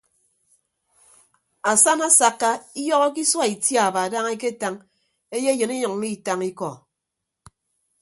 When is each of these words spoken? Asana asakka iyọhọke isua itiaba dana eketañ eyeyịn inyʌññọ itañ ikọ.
Asana 1.71 2.03
asakka 2.11 2.49
iyọhọke 2.81 3.19
isua 3.25 3.45
itiaba 3.53 4.01
dana 4.11 4.29
eketañ 4.35 4.75
eyeyịn 5.35 5.71
inyʌññọ 5.75 6.07
itañ 6.15 6.39
ikọ. 6.49 6.69